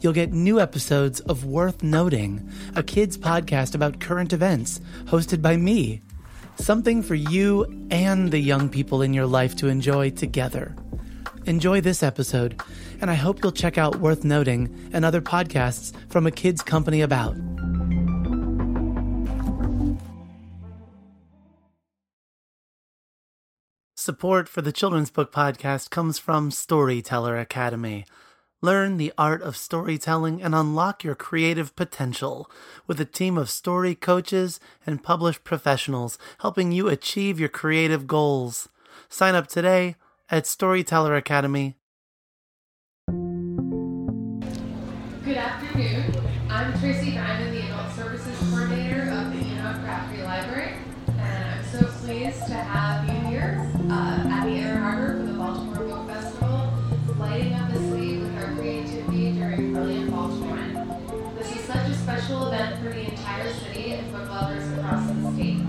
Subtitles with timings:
[0.00, 5.56] you'll get new episodes of Worth Noting, a kids podcast about current events, hosted by
[5.56, 6.02] me.
[6.58, 10.74] Something for you and the young people in your life to enjoy together.
[11.44, 12.60] Enjoy this episode,
[13.00, 17.02] and I hope you'll check out Worth Noting and other podcasts from a kids company
[17.02, 17.36] about.
[23.94, 28.04] Support for the Children's Book Podcast comes from Storyteller Academy.
[28.62, 32.50] Learn the art of storytelling and unlock your creative potential
[32.86, 38.70] with a team of story coaches and published professionals helping you achieve your creative goals.
[39.10, 39.96] Sign up today
[40.30, 41.76] at Storyteller Academy.
[45.22, 46.14] Good afternoon.
[46.48, 50.76] I'm Tracy Diamond, the Adult Services Coordinator of the Enoch Pratt Free Library,
[51.08, 55.05] and I'm so pleased to have you here uh, at the Inner Harbor
[62.26, 65.60] special event for the entire city and book lovers across the state.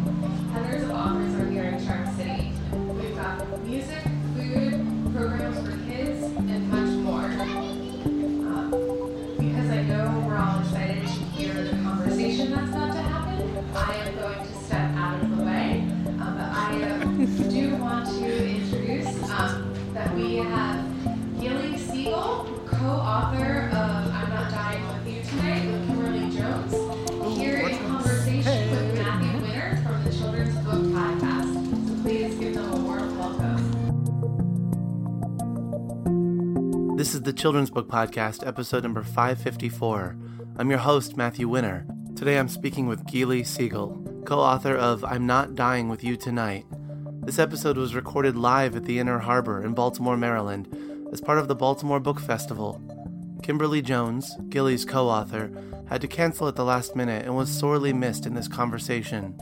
[0.51, 2.51] Hundreds of authors are here in Charm City.
[2.73, 4.01] We've got music,
[4.33, 7.25] food, programs for kids, and much more.
[8.49, 8.71] Um,
[9.37, 13.93] because I know we're all excited to hear the conversation that's about to happen, I
[13.93, 15.85] am going to step out of the way.
[16.19, 20.83] Um, but I uh, do want to introduce um, that we have
[21.39, 23.96] Gilly Segal, co-author of
[37.27, 40.15] the Children's Book Podcast, episode number 554.
[40.55, 41.85] I'm your host, Matthew Winner.
[42.15, 46.65] Today I'm speaking with Gilly Segal, co author of I'm Not Dying With You Tonight.
[47.23, 50.73] This episode was recorded live at the Inner Harbor in Baltimore, Maryland,
[51.11, 52.81] as part of the Baltimore Book Festival.
[53.43, 55.51] Kimberly Jones, Gilly's co author,
[55.89, 59.37] had to cancel at the last minute and was sorely missed in this conversation.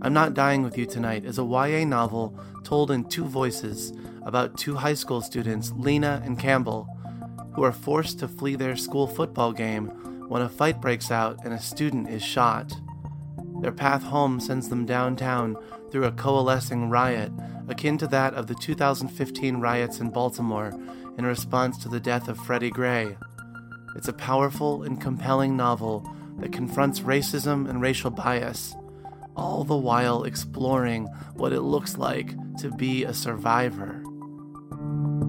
[0.00, 4.56] I'm Not Dying With You Tonight is a YA novel told in two voices about
[4.56, 6.95] two high school students, Lena and Campbell,
[7.56, 9.86] who are forced to flee their school football game
[10.28, 12.70] when a fight breaks out and a student is shot.
[13.62, 15.56] Their path home sends them downtown
[15.90, 17.32] through a coalescing riot
[17.68, 20.78] akin to that of the 2015 riots in Baltimore
[21.16, 23.16] in response to the death of Freddie Gray.
[23.96, 26.06] It's a powerful and compelling novel
[26.38, 28.74] that confronts racism and racial bias,
[29.34, 34.02] all the while exploring what it looks like to be a survivor.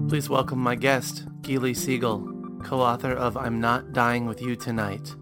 [0.08, 5.14] Please welcome my guest, Gilly Segal, co author of I'm Not Dying With You Tonight.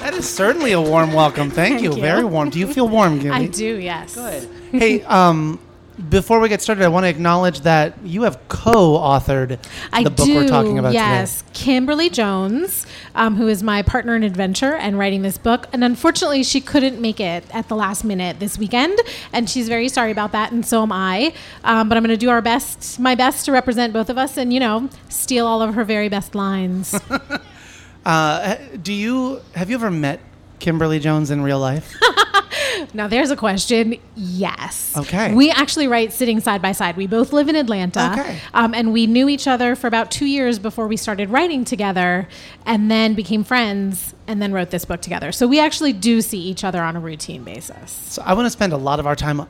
[0.00, 1.48] That is certainly a warm welcome.
[1.48, 1.94] Thank, you.
[1.94, 2.00] you.
[2.02, 2.50] Very warm.
[2.50, 3.34] Do you feel warm, Gilly?
[3.44, 4.16] I do, yes.
[4.16, 4.50] Good.
[4.70, 5.58] hey, um,
[6.08, 9.58] before we get started, I want to acknowledge that you have co-authored
[9.92, 11.42] I the book do, we're talking about yes.
[11.42, 11.50] today.
[11.52, 15.66] Kimberly Jones, um, who is my partner in adventure and writing this book.
[15.72, 18.98] And unfortunately, she couldn't make it at the last minute this weekend.
[19.32, 20.52] And she's very sorry about that.
[20.52, 21.32] And so am I.
[21.62, 24.36] Um, but I'm going to do our best, my best to represent both of us
[24.36, 26.98] and, you know, steal all of her very best lines.
[28.04, 30.20] Uh, do you have you ever met
[30.58, 31.94] Kimberly Jones in real life?
[32.92, 33.96] now, there's a question.
[34.16, 34.96] Yes.
[34.96, 35.34] Okay.
[35.34, 36.96] We actually write sitting side by side.
[36.96, 38.12] We both live in Atlanta.
[38.12, 38.38] Okay.
[38.52, 42.28] Um, and we knew each other for about two years before we started writing together
[42.66, 45.32] and then became friends and then wrote this book together.
[45.32, 47.90] So we actually do see each other on a routine basis.
[47.90, 49.46] so I want to spend a lot of our time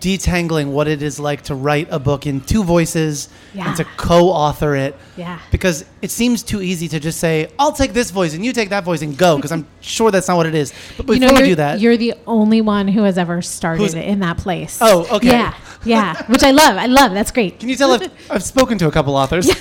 [0.00, 3.68] detangling what it is like to write a book in two voices Yeah.
[3.68, 4.94] and to co-author it.
[5.16, 5.38] Yeah.
[5.50, 8.68] Because it seems too easy to just say, "I'll take this voice and you take
[8.70, 10.72] that voice and go," because I'm sure that's not what it is.
[10.96, 13.40] But before you know, we you're, do that, you're the only one who has ever
[13.40, 14.78] started Who's- in that place.
[14.80, 15.28] Oh, okay.
[15.28, 15.54] Yeah,
[15.84, 16.76] yeah, which I love.
[16.76, 17.12] I love.
[17.12, 17.58] That's great.
[17.60, 19.48] can you tell if I've spoken to a couple authors?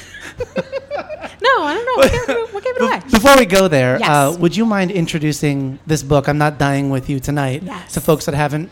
[1.39, 1.95] No, I don't know.
[1.97, 3.01] What gave it, what gave it away?
[3.11, 4.09] Before we go there, Yes.
[4.09, 7.93] uh, would you mind introducing this book, I'm Not Dying With You Tonight, Yes.
[7.93, 8.69] to folks that haven't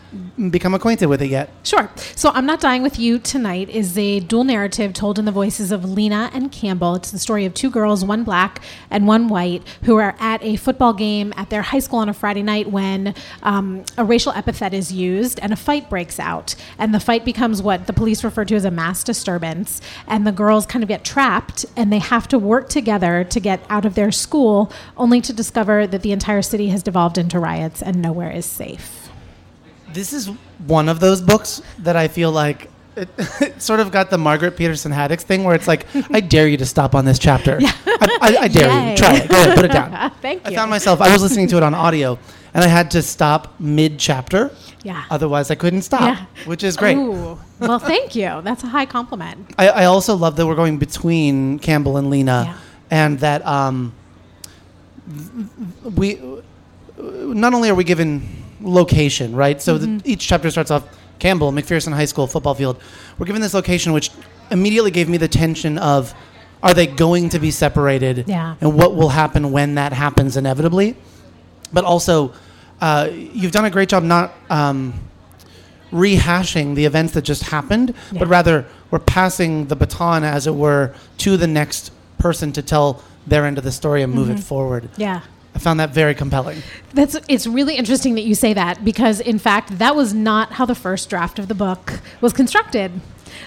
[0.50, 1.50] become acquainted with it yet.
[1.62, 1.90] Sure.
[2.14, 5.72] So, I'm Not Dying With You Tonight is a dual narrative told in the voices
[5.72, 6.94] of Lena and Campbell.
[6.94, 10.56] It's the story of two girls, one black and one white, who are at a
[10.56, 14.74] football game at their high school on a Friday night when um, a racial epithet
[14.74, 16.54] is used and a fight breaks out.
[16.78, 19.80] And the fight becomes what the police refer to as a mass disturbance.
[20.06, 23.64] And the girls kind of get trapped and they have to work together to get
[23.70, 27.82] out of their school, only to discover that the entire city has devolved into riots
[27.82, 29.05] and nowhere is safe.
[29.96, 30.26] This is
[30.66, 33.08] one of those books that I feel like it,
[33.40, 36.58] it sort of got the Margaret Peterson Haddix thing where it's like, I dare you
[36.58, 37.58] to stop on this chapter.
[37.62, 38.90] I, I, I dare Yay.
[38.90, 38.96] you.
[38.98, 39.28] Try it.
[39.30, 40.10] Go ahead, put it down.
[40.20, 40.52] Thank you.
[40.52, 42.18] I found myself, I was listening to it on audio
[42.52, 44.50] and I had to stop mid chapter.
[44.82, 45.02] Yeah.
[45.10, 46.26] Otherwise, I couldn't stop, Yeah.
[46.44, 46.98] which is great.
[46.98, 47.38] Ooh.
[47.58, 48.42] Well, thank you.
[48.42, 49.54] That's a high compliment.
[49.58, 52.58] I, I also love that we're going between Campbell and Lena, Yeah.
[52.90, 53.94] and that um,
[55.82, 56.20] we
[56.98, 59.60] not only are we given location, right?
[59.60, 59.98] So Mm-hmm.
[59.98, 60.84] the, each chapter starts off
[61.18, 62.80] Campbell, McPherson High School football field.
[63.18, 64.10] We're given this location, which
[64.50, 66.14] immediately gave me the tension of
[66.62, 68.56] are they going to be separated, Yeah.
[68.60, 70.96] and what will happen when that happens inevitably.
[71.72, 72.32] But also,
[72.80, 74.32] uh, you've done a great job not.
[74.50, 74.94] Um,
[75.92, 80.92] rehashing the events that just happened, but rather we're passing the baton, as it were,
[81.18, 84.88] to the next person to tell their end of the story and move it forward.
[84.96, 85.20] Yeah.
[85.56, 86.62] I found that very compelling.
[86.92, 90.66] That's it's really interesting that you say that because in fact that was not how
[90.66, 93.00] the first draft of the book was constructed.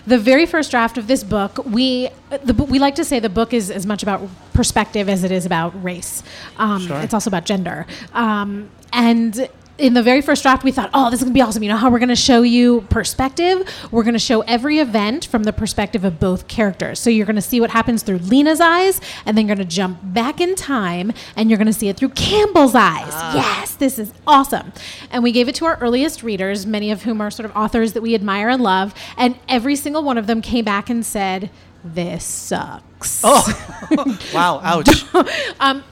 [0.08, 2.10] The very first draft of this book, we
[2.44, 5.46] the we like to say the book is as much about perspective as it is
[5.46, 6.24] about race.
[6.58, 6.98] Um, Sure.
[7.02, 7.86] It's also about gender.
[8.14, 9.48] Um, and
[9.80, 11.64] in the very first draft, we thought, oh, this is gonna be awesome.
[11.64, 13.68] You know how we're gonna show you perspective?
[13.92, 17.00] We're gonna show every event from the perspective of both characters.
[17.00, 20.42] So you're gonna see what happens through Lena's eyes, and then you're gonna jump back
[20.42, 23.10] in time, and you're gonna see it through Campbell's eyes.
[23.12, 23.36] Ah.
[23.36, 24.74] Yes, this is awesome.
[25.12, 27.94] And we gave it to our earliest readers, many of whom are sort of authors
[27.94, 31.50] that we admire and love, and every single one of them came back and said,
[31.84, 33.22] this sucks.
[33.24, 34.60] Oh, wow!
[34.64, 35.06] Ouch.
[35.60, 35.84] Um,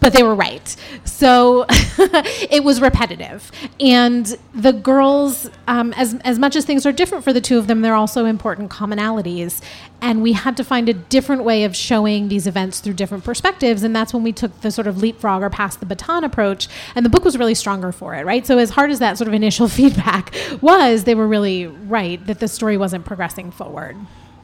[0.00, 0.74] but they were right.
[1.04, 7.22] So it was repetitive, and the girls, um, as as much as things are different
[7.22, 9.60] for the two of them, they're also important commonalities.
[10.00, 13.82] And we had to find a different way of showing these events through different perspectives,
[13.82, 16.68] and that's when we took the sort of leapfrog or pass the baton approach.
[16.94, 18.46] And the book was really stronger for it, right?
[18.46, 22.40] So as hard as that sort of initial feedback was, they were really right that
[22.40, 23.96] the story wasn't progressing forward.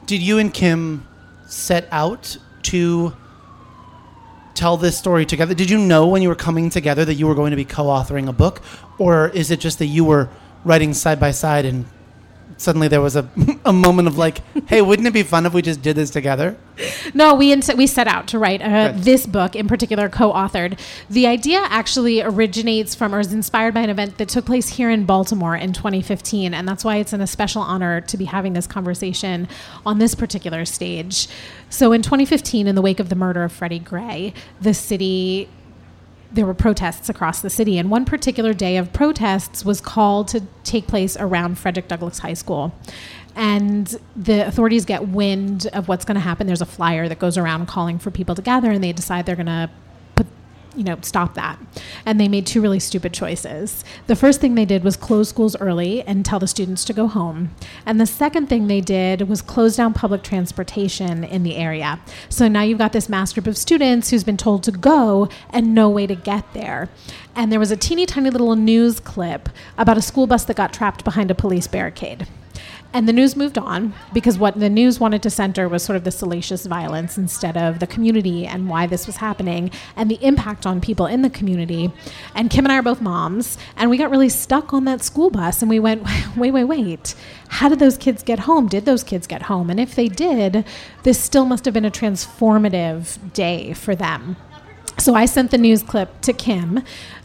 [0.07, 1.05] Did you and Kim
[1.47, 3.13] set out to
[4.53, 5.53] tell this story together?
[5.53, 8.29] Did you know when you were coming together that you were going to be co-authoring
[8.29, 8.61] a book,
[8.97, 10.29] or is it just that you were
[10.63, 11.85] writing side by side and
[12.57, 13.29] suddenly there was a,
[13.65, 16.57] a moment of like, hey, wouldn't it be fun if we just did this together?
[17.13, 20.79] No, we ins- we set out to write uh, this book in particular, co-authored.
[21.09, 24.89] The idea actually originates from or is inspired by an event that took place here
[24.89, 28.67] in Baltimore in 2015, and that's why it's an especial honor to be having this
[28.67, 29.47] conversation
[29.85, 31.27] on this particular stage.
[31.69, 35.49] So, in 2015, in the wake of the murder of Freddie Gray, the city
[36.31, 40.43] there were protests across the city, and one particular day of protests was called to
[40.63, 42.73] take place around Frederick Douglass High School.
[43.35, 46.47] And the authorities get wind of what's going to happen.
[46.47, 49.35] There's a flyer that goes around calling for people to gather, and they decide they're
[49.35, 49.69] going to
[50.77, 51.59] you know, stop that.
[52.05, 53.83] And they made two really stupid choices.
[54.05, 57.07] The first thing they did was close schools early and tell the students to go
[57.07, 57.49] home.
[57.85, 61.99] And the second thing they did was close down public transportation in the area.
[62.29, 65.73] So now you've got this mass group of students who's been told to go and
[65.73, 66.89] no way to get there.
[67.35, 70.73] And there was a teeny tiny little news clip about a school bus that got
[70.73, 72.27] trapped behind a police barricade.
[72.93, 76.03] And the news moved on because what the news wanted to center was sort of
[76.03, 80.65] the salacious violence instead of the community and why this was happening and the impact
[80.65, 81.91] on people in the community.
[82.33, 85.29] And Kim and I are both moms, and we got really stuck on that school
[85.29, 86.03] bus and we went,
[86.37, 87.15] wait, wait, wait.
[87.49, 88.67] How did those kids get home?
[88.67, 89.69] Did those kids get home?
[89.69, 90.65] And if they did,
[91.03, 94.37] this still must have been a transformative day for them.
[94.99, 96.81] So I sent the news clip to Kim,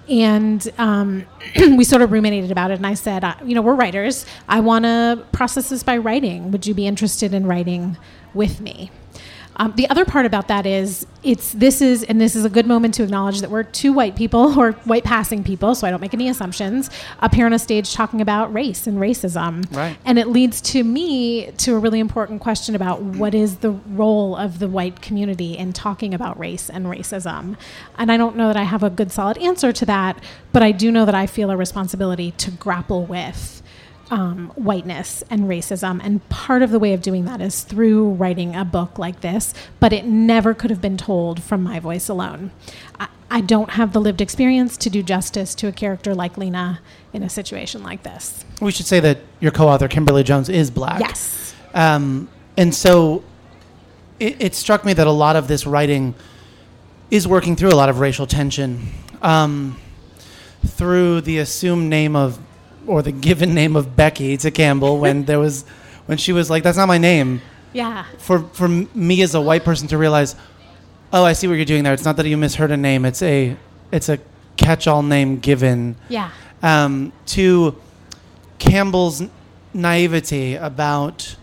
[0.09, 2.75] and um, we sort of ruminated about it.
[2.75, 4.26] And I said, you know, we're writers.
[4.49, 6.50] I want to process this by writing.
[6.50, 7.97] Would you be interested in writing
[8.35, 8.90] with me?
[9.56, 12.66] Um, the other part about that is it's this is and this is a good
[12.66, 16.00] moment to acknowledge that we're two white people or white passing people, so I don't
[16.00, 16.90] make any assumptions
[17.21, 19.71] up here on a stage talking about race and racism.
[19.75, 19.97] Right.
[20.04, 24.37] And it leads to me to a really important question about what is the role
[24.37, 27.56] of the white community in talking about race and racism.
[27.99, 30.73] And I don't know that I have a good solid answer to that, but I
[30.73, 33.62] do know that I feel a responsibility to grapple with
[34.11, 36.00] um, whiteness and racism.
[36.02, 39.54] And part of the way of doing that is through writing a book like this,
[39.80, 42.50] but it never could have been told from my voice alone.
[43.00, 46.80] I, I don't have the lived experience to do justice to a character like Lena
[47.14, 48.44] in a situation like this.
[48.61, 51.00] We should say that your co-author Kimberly Jones is black.
[51.00, 51.54] Yes.
[51.73, 52.28] Um,
[52.59, 53.25] and so
[54.21, 56.14] it, it struck me that a lot of this writing
[57.11, 58.87] is working through a lot of racial tension
[59.23, 59.78] um,
[60.66, 62.38] through the assumed name of
[62.86, 65.64] or the given name of Becky to Campbell when there was
[66.06, 67.40] when she was like that's not my name
[67.72, 68.04] Yeah.
[68.18, 70.34] for for me as a white person to realize
[71.12, 73.22] oh I see what you're doing there it's not that you misheard a name it's
[73.22, 73.56] a
[73.92, 74.18] it's a
[74.56, 76.30] catch-all name given Yeah.
[76.62, 77.76] um, to
[78.58, 79.22] Campbell's
[79.74, 81.36] naivety about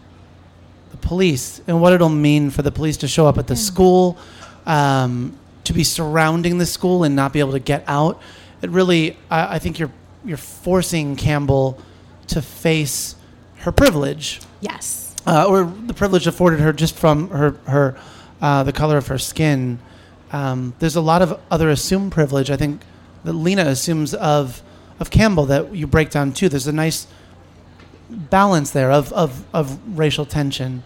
[0.91, 4.17] the police and what it'll mean for the police to show up at the school,
[4.65, 8.21] um, to be surrounding the school and not be able to get out.
[8.61, 9.91] It really, I, I think you're
[10.25, 11.79] you're forcing Campbell
[12.27, 13.15] to face
[13.59, 15.15] her privilege, Yes.
[15.25, 17.97] uh, or the privilege afforded her just from her her
[18.41, 19.79] uh, the color of her skin.
[20.31, 22.49] Um, there's a lot of other assumed privilege.
[22.51, 22.81] I think
[23.23, 24.61] that Lena assumes of
[24.99, 26.49] of Campbell that you break down too.
[26.49, 27.07] There's a nice
[28.09, 30.83] balance there of of, of racial tension.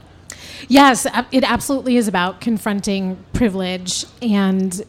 [0.67, 4.81] Yes, it absolutely is about confronting privilege and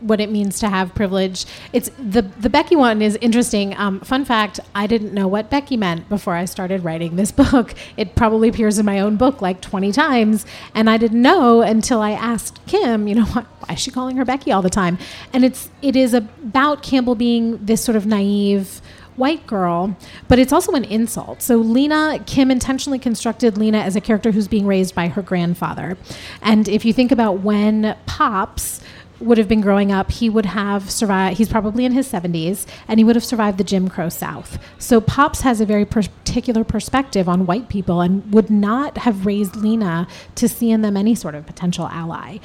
[0.00, 1.44] what it means to have privilege.
[1.72, 3.76] It's the the Becky one is interesting.
[3.76, 7.74] Um, fun fact: I didn't know what Becky meant before I started writing this book.
[7.96, 12.00] It probably appears in my own book like twenty times, and I didn't know until
[12.00, 13.08] I asked Kim.
[13.08, 14.98] You know, why, why is she calling her Becky all the time?
[15.32, 18.80] And it's it is about Campbell being this sort of naive
[19.16, 19.96] white girl,
[20.28, 21.42] but it's also an insult.
[21.42, 25.96] So Lena, Kim intentionally constructed Lena as a character who's being raised by her grandfather.
[26.40, 28.80] And if you think about when Pops
[29.22, 32.98] would have been growing up, he would have survived, he's probably in his 70s, and
[32.98, 34.58] he would have survived the Jim Crow South.
[34.78, 39.56] So Pops has a very particular perspective on white people and would not have raised
[39.56, 42.38] Lena to see in them any sort of potential ally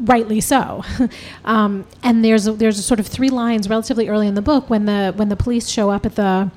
[0.00, 0.84] rightly so.
[1.44, 4.70] um, and there's a, there's a sort of three lines relatively early in the book
[4.70, 6.50] when the when the police show up at the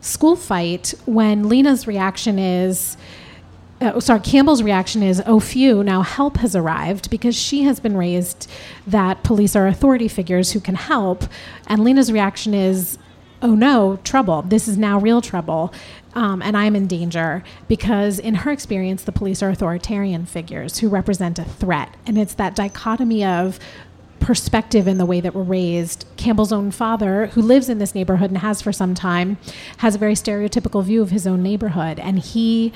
[0.00, 2.96] school fight when Lena's reaction is.
[3.82, 5.82] Uh, sorry, Campbell's reaction is, "Oh, phew!
[5.82, 8.48] Now help has arrived," because she has been raised
[8.86, 11.24] that police are authority figures who can help,
[11.66, 12.96] and Lena's reaction is,
[13.42, 14.42] "Oh no, trouble!
[14.42, 15.72] This is now real trouble."
[16.14, 20.88] um, and I'm in danger because, in her experience, the police are authoritarian figures who
[20.88, 21.96] represent a threat.
[22.06, 23.58] And it's that dichotomy of
[24.20, 26.04] perspective in the way that we're raised.
[26.16, 29.36] Campbell's own father, who lives in this neighborhood and has for some time,
[29.78, 31.98] has a very stereotypical view of his own neighborhood.
[31.98, 32.72] And he.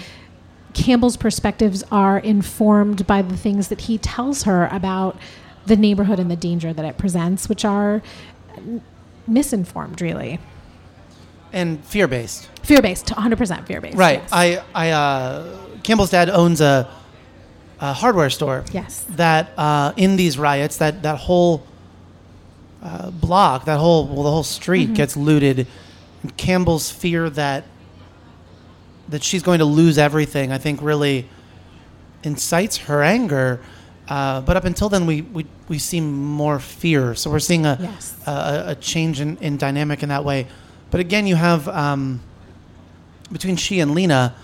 [0.76, 5.16] Campbell's perspectives are informed by the things that he tells her about
[5.64, 8.02] the neighborhood and the danger that it presents, which are
[9.26, 10.38] misinformed, really.
[11.52, 12.50] And fear based.
[12.62, 13.96] Fear based, 100% fear based.
[13.96, 14.20] Right.
[14.20, 14.28] yes.
[14.32, 16.88] I, I, uh, Campbell's dad owns a,
[17.80, 18.64] a hardware store.
[18.70, 19.04] Yes.
[19.10, 21.64] That uh, in these riots, that that whole
[22.82, 24.94] uh, block, that whole well, the whole street Mm-hmm.
[24.94, 25.66] gets looted.
[26.36, 27.64] Campbell's fear that
[29.08, 31.28] that she's going to lose everything, I think, really
[32.22, 33.60] incites her anger.
[34.08, 37.14] Uh, but up until then, we, we, we see more fear.
[37.14, 38.16] So we're seeing a, Yes.
[38.26, 40.46] a, a change in, in dynamic in that way.
[40.90, 42.20] But again, you have um,
[43.32, 44.34] between she and Lena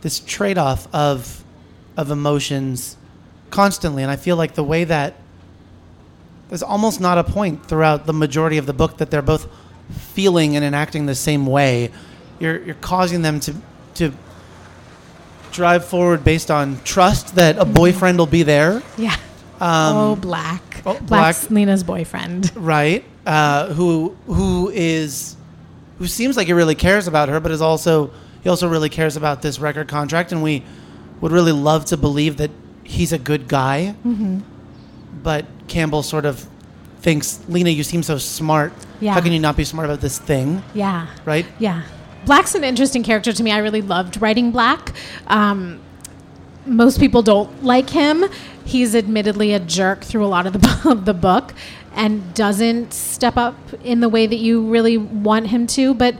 [0.00, 1.42] this trade off of
[1.96, 2.96] of emotions
[3.50, 5.14] constantly, and I feel like the way that
[6.48, 9.48] there's almost not a point throughout the majority of the book that they're both
[9.90, 11.90] feeling and enacting the same way.
[12.38, 13.54] You're you're causing them to
[13.98, 14.12] to
[15.52, 19.16] drive forward based on trust that a boyfriend will be there, Yeah.
[19.60, 20.82] Um, oh, Black.
[20.86, 21.50] oh, Black's Black.
[21.50, 22.52] Lena's boyfriend.
[22.56, 23.04] right?
[23.26, 25.36] Uh, who who is
[25.98, 28.10] who seems like he really cares about her, but is also
[28.42, 30.62] he also really cares about this record contract, and we
[31.20, 32.52] would really love to believe that
[32.84, 33.96] he's a good guy.
[34.06, 34.38] Mm-hmm.
[35.24, 36.46] But Campbell sort of
[37.00, 38.72] thinks, Lena, you seem so smart.
[39.00, 39.12] Yeah.
[39.14, 40.62] How can you not be smart about this thing?
[40.72, 41.08] Yeah.
[41.24, 41.46] Right?
[41.58, 41.82] Yeah.
[42.28, 43.50] Black's an interesting character to me.
[43.50, 44.92] I really loved writing Black.
[45.28, 45.80] Um,
[46.66, 48.22] most people don't like him.
[48.66, 51.54] He's admittedly a jerk through a lot of the, of the book
[51.94, 55.94] and doesn't step up in the way that you really want him to.
[55.94, 56.16] But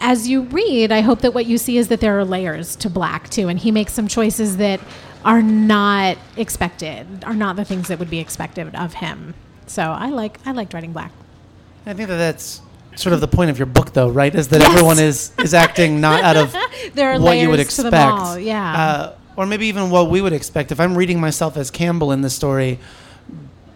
[0.00, 2.88] as you read, I hope that what you see is that there are layers to
[2.88, 4.80] Black too, and he makes some choices that
[5.26, 9.34] are not expected, are not the things that would be expected of him.
[9.66, 11.12] So I like I liked writing Black.
[11.84, 12.62] I think that that's
[12.98, 14.34] sort of the point of your book, though, right?
[14.34, 14.70] Is that Yes.
[14.70, 16.54] everyone is is acting not out of
[16.94, 18.76] There what you would expect, yeah.
[18.76, 20.72] uh, or maybe even what we would expect.
[20.72, 22.78] If I'm reading myself as Campbell in the story,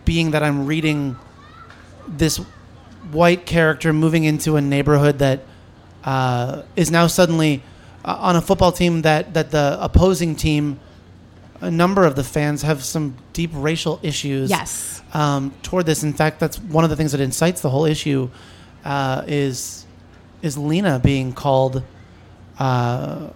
[0.04, 1.16] being that I'm reading
[2.08, 2.38] this
[3.12, 5.40] white character moving into a neighborhood that
[6.04, 7.62] uh, is now suddenly
[8.04, 10.80] uh, on a football team that that the opposing team,
[11.60, 14.50] a number of the fans have some deep racial issues.
[14.50, 15.00] Yes.
[15.14, 18.30] Um, toward this, in fact, that's one of the things that incites the whole issue.
[18.84, 19.86] Uh, is
[20.42, 21.82] is Lena being called
[22.58, 23.28] uh,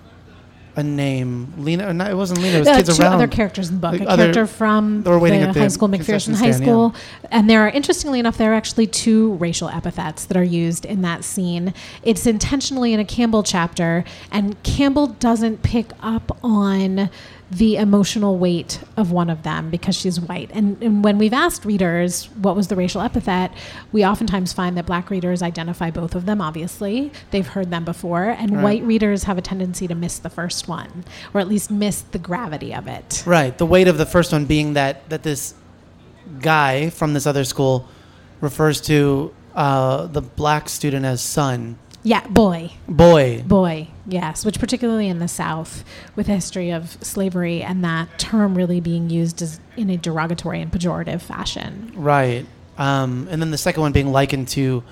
[0.74, 1.54] a name?
[1.56, 1.94] Lena?
[1.94, 2.56] No, it wasn't Lena.
[2.56, 3.14] It was are kids two around.
[3.14, 3.92] other characters in the book.
[3.92, 6.66] Like a other- character from they were waiting the high school, McPherson High stand, yeah.
[6.66, 6.94] School,
[7.30, 11.02] and there are, interestingly enough, there are actually two racial epithets that are used in
[11.02, 11.72] that scene.
[12.02, 17.08] It's intentionally in a Campbell chapter, and Campbell doesn't pick up on
[17.50, 20.50] the emotional weight of one of them because she's white.
[20.52, 23.52] And, and when we've asked readers what was the racial epithet,
[23.92, 27.12] we oftentimes find that black readers identify both of them, obviously.
[27.30, 28.24] They've heard them before.
[28.24, 28.62] And Right.
[28.62, 32.18] white readers have a tendency to miss the first one, or at least miss the
[32.18, 33.22] gravity of it.
[33.24, 33.56] Right.
[33.56, 35.54] The weight of the first one being that that this
[36.40, 37.86] guy from this other school
[38.40, 43.42] refers to uh, the black student as son, Yeah, boy, boy.
[43.44, 44.44] boy, yes.
[44.44, 45.84] Which particularly in the South,
[46.14, 50.60] with a history of slavery and that term really being used as in a derogatory
[50.60, 51.90] and pejorative fashion.
[51.96, 52.46] Right.
[52.78, 54.84] Um, and then the second one being likened to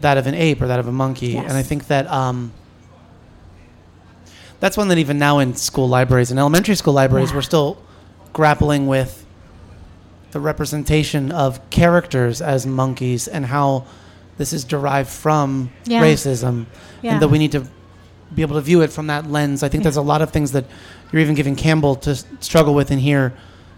[0.00, 1.28] that of an ape or that of a monkey.
[1.28, 1.44] Yes.
[1.48, 2.52] And I think that um,
[4.58, 7.36] that's one that even now in school libraries and elementary school libraries, Yeah.
[7.36, 7.80] we're still
[8.32, 9.24] grappling with
[10.32, 13.84] the representation of characters as monkeys and how
[14.38, 16.02] this is derived from Yeah.
[16.02, 16.66] racism.
[17.02, 17.12] Yeah.
[17.14, 17.66] And that we need to
[18.34, 19.62] be able to view it from that lens.
[19.62, 19.84] I think Yeah.
[19.84, 20.64] there's a lot of things that
[21.12, 23.32] you're even giving Campbell to struggle with in here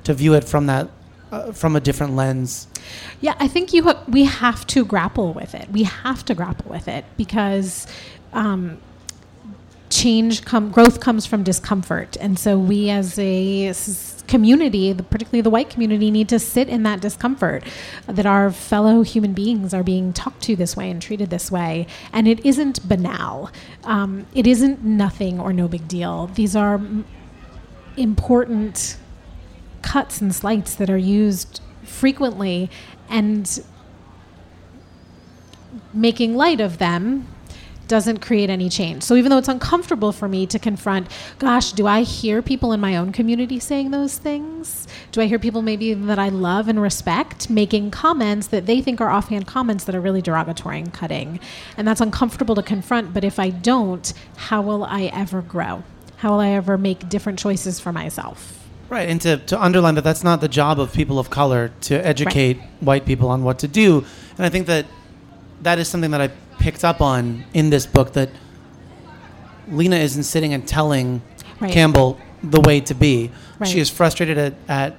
[0.04, 0.88] to view it from that
[1.30, 2.66] uh, from a different lens.
[3.20, 5.68] Yeah, I think you ha- we have to grapple with it.
[5.70, 7.86] We have to grapple with it because
[8.32, 8.78] um,
[9.90, 15.50] change come growth comes from discomfort, and so we as a s- community, particularly the
[15.50, 17.64] white community, need to sit in that discomfort
[18.06, 21.86] that our fellow human beings are being talked to this way and treated this way,
[22.12, 23.50] and it isn't banal.
[23.84, 26.28] Um, it isn't nothing or no big deal.
[26.28, 27.06] These are m-
[27.96, 28.96] important
[29.82, 32.70] cuts and slights that are used frequently
[33.08, 33.64] and
[35.92, 37.26] making light of them
[37.88, 39.02] doesn't create any change.
[39.02, 42.80] So even though it's uncomfortable for me to confront, gosh, do I hear people in
[42.80, 44.86] my own community saying those things?
[45.10, 49.00] Do I hear people maybe that I love and respect making comments that they think
[49.00, 51.40] are offhand comments that are really derogatory and cutting?
[51.76, 55.82] And that's uncomfortable to confront, but if I don't, how will I ever grow?
[56.18, 58.54] How will I ever make different choices for myself?
[58.88, 62.06] Right, and to, to underline that that's not the job of people of color to
[62.06, 64.04] educate white people on what to do.
[64.36, 64.86] And I think that
[65.60, 68.30] that is something that I picked up on in this book that
[69.70, 71.22] Lena isn't sitting and telling
[71.60, 71.72] Right.
[71.72, 73.32] Campbell the way to be.
[73.58, 73.68] Right.
[73.68, 74.96] She is frustrated at, at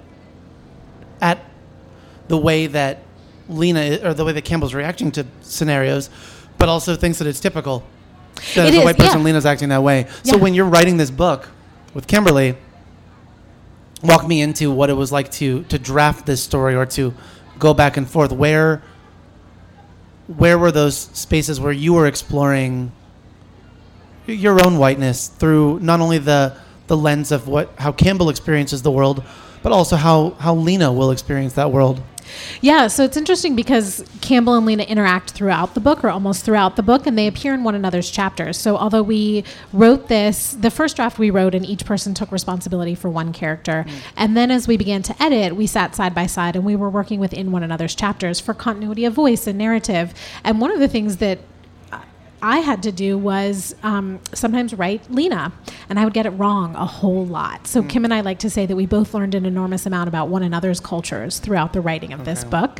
[1.21, 1.39] at
[2.27, 2.99] the way that
[3.47, 6.09] Lena or the way that Campbell's reacting to scenarios,
[6.57, 7.83] but also thinks that it's typical.
[8.55, 9.25] That It as a white person, yeah.
[9.25, 10.05] Lena's acting that way.
[10.23, 10.41] So Yeah.
[10.43, 11.49] when you're writing this book
[11.93, 12.57] with Kimberly,
[14.03, 17.13] walk me into what it was like to to draft this story or to
[17.57, 18.31] go back and forth.
[18.33, 18.81] Where
[20.37, 22.91] where were those spaces where you were exploring
[24.27, 26.55] your own whiteness through not only the
[26.87, 29.23] the lens of what how Campbell experiences the world,
[29.63, 32.01] but also how how Lena will experience that world.
[32.61, 36.75] Yeah, so it's interesting because Campbell and Lena interact throughout the book, or almost throughout
[36.75, 38.57] the book, and they appear in one another's chapters.
[38.57, 42.95] So, although we wrote this, the first draft we wrote, and each person took responsibility
[42.95, 43.85] for one character.
[43.87, 44.01] Mm.
[44.17, 46.89] And then as we began to edit, we sat side by side and we were
[46.89, 50.13] working within one another's chapters for continuity of voice and narrative.
[50.43, 51.39] And one of the things that
[52.41, 55.51] I had to do was um, sometimes write Lena,
[55.89, 57.67] and I would get it wrong a whole lot.
[57.67, 60.29] So Kim and I like to say that we both learned an enormous amount about
[60.29, 62.79] one another's cultures throughout the writing of this book,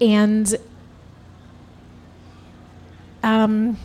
[0.00, 0.54] and
[3.22, 3.76] um,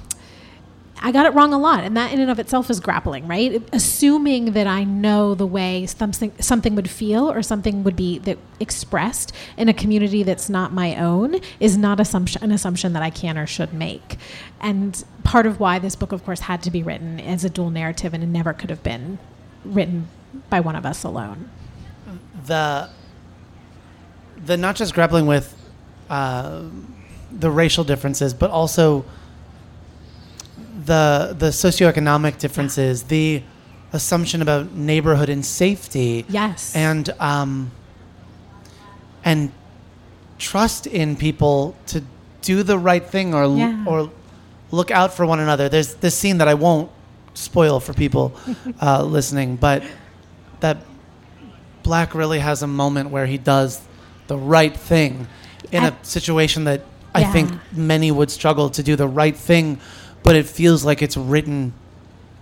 [1.01, 3.61] I got it wrong a lot, and that in and of itself is grappling, right?
[3.73, 8.37] Assuming that I know the way something something would feel or something would be that
[8.59, 13.09] expressed in a community that's not my own is not assumption an assumption that I
[13.09, 14.17] can or should make.
[14.61, 17.71] And part of why this book, of course, had to be written as a dual
[17.71, 19.19] narrative, and it never could have been
[19.65, 20.07] written
[20.49, 21.49] by one of us alone.
[22.45, 22.89] the
[24.37, 25.55] the not just grappling with
[26.09, 26.63] uh,
[27.31, 29.05] the racial differences, but also
[30.85, 33.41] the the socioeconomic differences, the
[33.93, 36.75] assumption about neighborhood and safety, Yes.
[36.75, 37.71] and um,
[39.23, 39.51] and
[40.37, 42.03] trust in people to
[42.41, 43.83] do the right thing or Yeah.
[43.87, 44.09] or
[44.71, 45.69] look out for one another.
[45.69, 46.89] There's this scene that I won't
[47.33, 48.33] spoil for people
[48.81, 49.83] uh, listening, but
[50.59, 50.77] that
[51.83, 53.79] Black really has a moment where he does
[54.27, 55.27] the right thing
[55.71, 56.81] in And- a situation that
[57.13, 59.79] I think many would struggle to do the right thing,
[60.25, 61.71] but it feels like it's written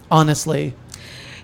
[0.09, 0.73] honestly.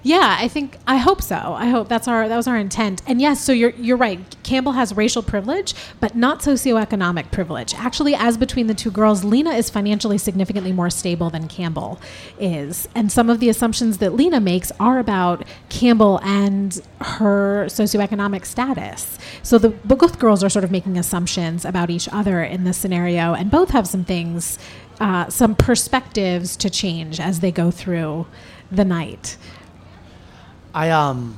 [0.01, 1.35] Yeah, I think I hope so.
[1.35, 3.01] I hope that's our that was our intent.
[3.05, 4.19] And yes, so you're you're right.
[4.43, 7.75] Campbell has racial privilege, but not socioeconomic privilege.
[7.75, 11.99] Actually, as between the two girls, Lena is financially significantly more stable than Campbell
[12.39, 12.87] is.
[12.95, 19.17] And some of the assumptions that Lena makes are about Campbell and her socioeconomic status.
[19.43, 23.33] So the both girls are sort of making assumptions about each other in this scenario,
[23.33, 24.57] and both have some things,
[24.99, 28.25] uh, some perspectives to change as they go through
[28.71, 29.37] the night.
[30.73, 31.37] I um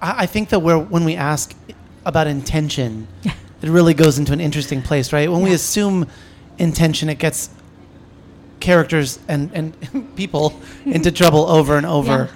[0.00, 1.54] I, I think that we're when we ask
[2.04, 3.32] about intention, Yeah.
[3.62, 5.30] it really goes into an interesting place, right?
[5.30, 6.06] When we assume
[6.58, 7.48] intention, it gets
[8.60, 12.28] characters and and people into trouble over and over.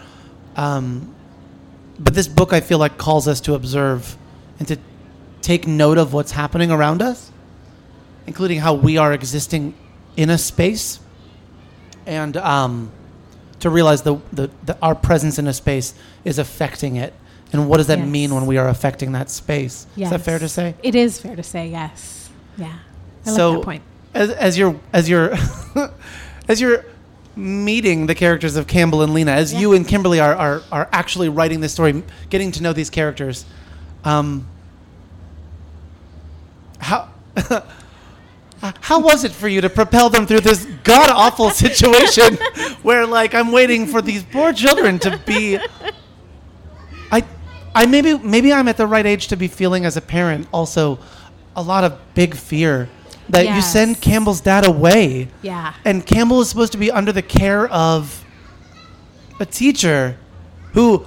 [0.57, 1.15] Um,
[1.99, 4.17] but this book, I feel like, calls us to observe
[4.59, 4.79] and to
[5.43, 7.31] take note of what's happening around us,
[8.27, 9.75] including how we are existing
[10.17, 11.01] in a space,
[12.07, 12.91] and um,
[13.61, 17.13] to realize the, the, the our presence in a space is affecting it.
[17.53, 18.09] And what does that Yes.
[18.09, 19.87] mean when we are affecting that space?
[19.97, 20.75] Is that fair to say?
[20.83, 22.29] It is fair to say, yes.
[22.59, 22.73] Yeah.
[23.25, 23.83] I so like that point.
[24.15, 25.35] As, as you're as you're
[26.49, 26.85] as you're
[27.37, 29.61] meeting the characters of Campbell and Lena, as Yeah.
[29.61, 33.45] you and Kimberly are, are are actually writing this story, getting to know these characters,
[34.05, 34.47] um,
[36.79, 37.09] how
[38.63, 42.37] Uh, how was it for you to propel them through this god awful situation
[42.83, 45.59] where like I'm waiting for these poor children to be
[47.11, 47.23] I
[47.75, 50.99] I maybe maybe I'm at the right age to be feeling as a parent also
[51.55, 52.89] a lot of big fear
[53.29, 55.29] that you send Campbell's dad away.
[55.43, 55.75] Yeah.
[55.85, 58.25] And Campbell is supposed to be under the care of
[59.41, 60.17] a teacher
[60.73, 61.07] who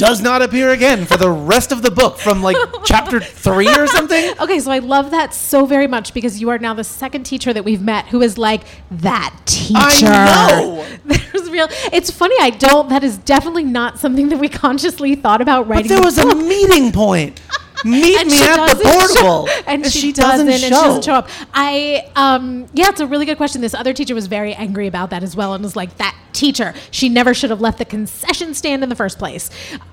[0.00, 3.86] does not appear again for the rest of the book from like chapter 3 or
[3.86, 4.34] something.
[4.40, 7.52] Okay, so I love that so very much because you are now the second teacher
[7.52, 9.76] that we've met who is like that teacher.
[10.06, 10.86] I know.
[11.04, 11.66] There's real.
[11.92, 12.36] It's funny.
[12.40, 12.88] I don't.
[12.88, 15.88] That is definitely not something that we consciously thought about writing.
[15.88, 17.40] But there the was a meeting point.
[17.84, 19.46] Meet And me at the doesn't portable.
[19.46, 20.70] show- and, she, doesn't, and she show.
[20.70, 21.28] doesn't show up.
[21.54, 23.60] I um yeah, it's a really good question.
[23.60, 26.74] This other teacher was very angry about that as well, and was like, "That teacher,
[26.90, 29.50] she never should have left the concession stand in the first place."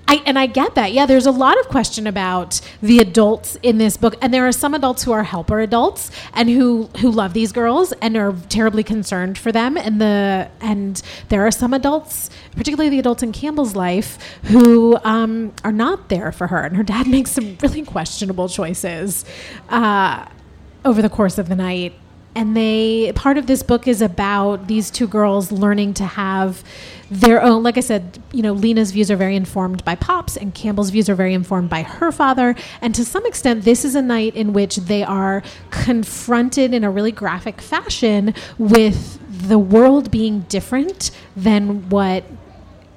[0.07, 0.91] I and I get that.
[0.93, 4.51] Yeah, there's a lot of question about the adults in this book, and there are
[4.51, 8.83] some adults who are helper adults and who who love these girls and are terribly
[8.83, 13.75] concerned for them, and the and there are some adults, particularly the adults in Campbell's
[13.75, 18.49] life, who um, are not there for her, and her dad makes some really questionable
[18.49, 19.23] choices
[19.69, 20.25] uh,
[20.83, 21.93] over the course of the night.
[22.35, 26.63] And they part of this book is about these two girls learning to have
[27.09, 27.63] their own.
[27.63, 31.09] Like I said, you know, Lena's views are very informed by Pops, and Campbell's views
[31.09, 32.55] are very informed by her father.
[32.79, 35.41] And to some extent, this is a night in which they are
[35.71, 42.23] confronted in a really graphic fashion with the world being different than what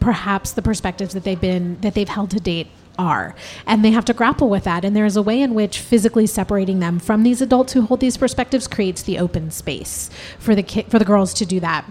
[0.01, 3.35] perhaps the perspectives that they've been that they've held to date are.
[3.67, 4.85] And they have to grapple with that.
[4.85, 8.01] And there is a way in which physically separating them from these adults who hold
[8.01, 11.85] these perspectives creates the open space for the ki- for the girls to do that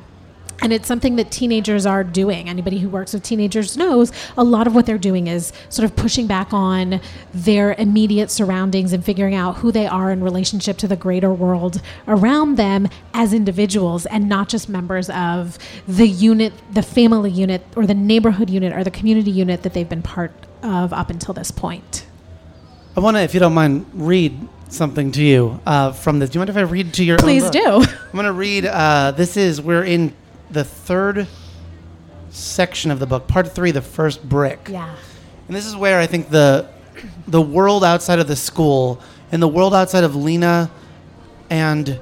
[0.61, 2.49] and it's something that teenagers are doing.
[2.49, 5.95] Anybody who works with teenagers knows a lot of what they're doing is sort of
[5.95, 7.01] pushing back on
[7.33, 11.81] their immediate surroundings and figuring out who they are in relationship to the greater world
[12.07, 17.85] around them as individuals and not just members of the unit, the family unit, or
[17.85, 20.31] the neighborhood unit, or the community unit that they've been part
[20.63, 22.05] of up until this point.
[22.97, 24.37] I want to, if you don't mind, read
[24.69, 26.29] something to you uh, from this.
[26.29, 27.63] Do you mind if I read to your Please do.
[27.65, 28.65] I'm going to read.
[28.65, 30.13] Uh, this is we're in
[30.51, 31.27] the third
[32.29, 34.67] section of the book, part three, the first brick.
[34.71, 34.93] Yeah.
[35.47, 36.67] And this is where I think the
[37.27, 38.99] the world outside of the school
[39.31, 40.69] and the world outside of Lena
[41.49, 41.99] and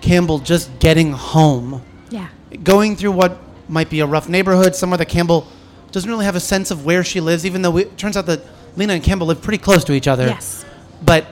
[0.00, 2.26] Campbell just getting home, Yeah.
[2.64, 5.46] going through what might be a rough neighborhood, somewhere that Campbell
[5.92, 8.26] doesn't really have a sense of where she lives, even though we, it turns out
[8.26, 8.40] that
[8.76, 10.26] Lena and Campbell live pretty close to each other.
[10.26, 10.64] Yes.
[11.02, 11.26] But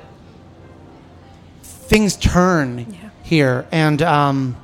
[1.62, 3.08] things turn Yeah.
[3.22, 4.56] here, and um,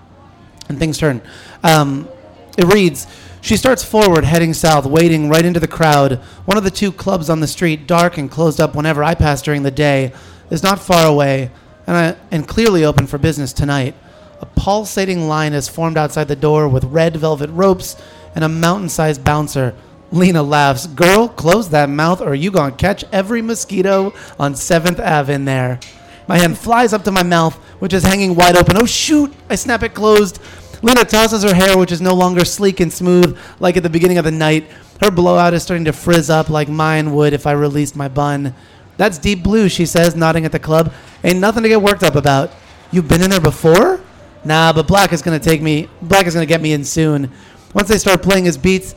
[0.68, 1.20] and things turn.
[1.62, 2.09] Um,
[2.57, 3.07] it reads.
[3.40, 6.20] She starts forward, heading south, wading right into the crowd.
[6.44, 9.42] One of the two clubs on the street, dark and closed up whenever I pass
[9.42, 10.12] during the day,
[10.48, 11.51] is not far away
[11.87, 13.96] and, I, and clearly open for business tonight.
[14.40, 17.96] A pulsating line is formed outside the door with red velvet ropes
[18.35, 19.75] and a mountain sized bouncer.
[20.12, 20.87] Lena laughs.
[20.87, 25.81] Girl, close that mouth or you gonna catch every mosquito on 7th Ave in there.
[26.29, 28.77] My hand flies up to my mouth, which is hanging wide open.
[28.77, 29.33] Oh shoot!
[29.51, 30.40] I snap it closed.
[30.83, 34.18] Lena tosses her hair, which is no longer sleek and smooth like at the beginning
[34.18, 34.68] of the night.
[35.01, 38.55] Her blowout is starting to frizz up like mine would if I released my bun.
[38.97, 40.92] That's deep blue, she says, nodding at the club.
[41.25, 42.51] Ain't nothing to get worked up about.
[42.90, 44.01] You've been in there before?
[44.45, 45.88] Nah, but Black is gonna take me.
[46.03, 47.31] Black is gonna get me in soon.
[47.75, 48.95] Once they start playing his beats,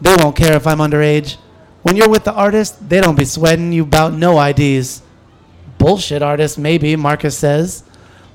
[0.00, 1.36] they won't care if I'm underage.
[1.82, 5.02] When you're with the artist, they don't be sweating you about no IDs.
[5.78, 7.84] Bullshit artist, maybe, Marcus says.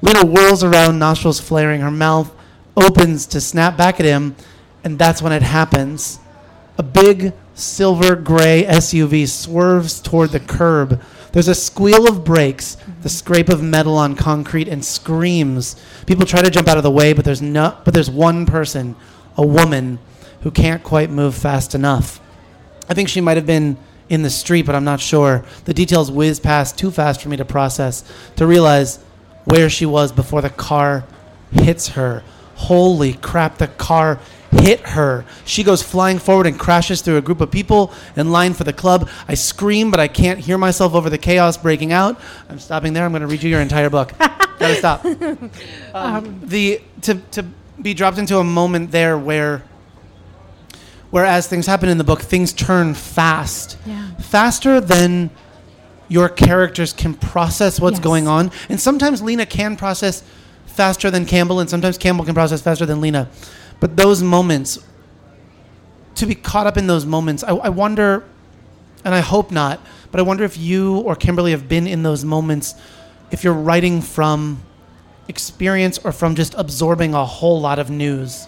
[0.02, 1.82] Lena whirls around, nostrils flaring.
[1.82, 2.32] Her mouth
[2.76, 4.36] opens to snap back at him,
[4.84, 6.20] and that's when it happens.
[6.78, 11.02] A big silver gray SUV swerves toward the curb.
[11.32, 15.76] There's a squeal of brakes, the scrape of metal on concrete, and screams.
[16.06, 17.78] People try to jump out of the way, but there's no.
[17.86, 18.96] But there's one person,
[19.38, 20.00] a woman,
[20.42, 22.20] who can't quite move fast enough.
[22.90, 23.78] I think she might have been
[24.10, 25.46] in the street, but I'm not sure.
[25.66, 28.04] The details whiz past too fast for me to process,
[28.36, 29.00] to realize
[29.46, 31.06] where she was before the car
[31.52, 32.24] hits her.
[32.68, 34.20] Holy crap, the car
[34.52, 35.26] hit her.
[35.46, 38.74] She goes flying forward and crashes through a group of people in line for the
[38.74, 39.10] club.
[39.28, 42.20] I scream, but I can't hear myself over the chaos breaking out.
[42.50, 43.06] I'm stopping there.
[43.06, 44.14] I'm going to read you your entire book.
[44.20, 45.06] Gotta stop.
[45.94, 47.44] Um, the to to
[47.82, 49.64] be dropped into a moment there where
[51.10, 54.12] whereas things happen in the book, things turn fast, Yeah.
[54.20, 55.30] faster than
[56.10, 58.04] your characters can process what's Yes.
[58.04, 58.52] going on.
[58.70, 60.24] And sometimes Lena can process
[60.72, 63.30] faster than Campbell, and sometimes Campbell can process faster than Lena.
[63.80, 64.80] But those moments,
[66.16, 68.24] to be caught up in those moments, I, I wonder,
[69.04, 69.80] and I hope not,
[70.12, 72.76] but I wonder if you or Kimberly have been in those moments,
[73.32, 74.62] if you're writing from
[75.28, 78.46] experience or from just absorbing a whole lot of news.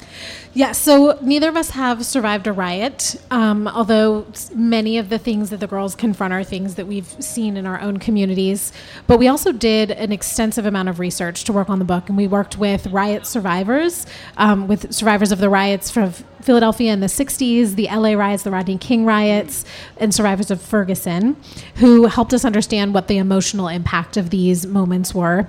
[0.56, 5.50] Yeah, so neither of us have survived a riot, um, although many of the things
[5.50, 8.72] that the girls confront are things that we've seen in our own communities.
[9.08, 12.16] But we also did an extensive amount of research to work on the book, and
[12.16, 14.06] we worked with riot survivors,
[14.38, 18.52] um, with survivors of the riots from Philadelphia in the 60s, the LA riots, the
[18.52, 19.66] Rodney King riots,
[19.98, 21.36] and survivors of Ferguson,
[21.76, 25.48] who helped us understand what the emotional impact of these moments were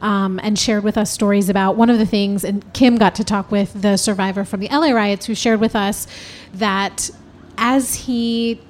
[0.00, 2.44] um, and shared with us stories about one of the things.
[2.44, 5.74] And Kim got to talk with the survivor from the LA riots who shared with
[5.74, 6.06] us
[6.54, 7.10] that
[7.58, 8.60] as he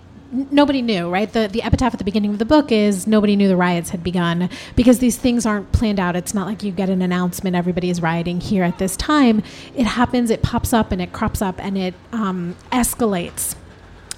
[0.51, 1.33] nobody knew right?
[1.33, 4.03] The the epitaph at the beginning of the book is nobody knew the riots had
[4.03, 6.17] begun because these things aren't planned out.
[6.17, 9.43] It's not like you get an announcement everybody is rioting here at this time.
[9.75, 13.55] It happens it pops up and it crops up and it um, escalates.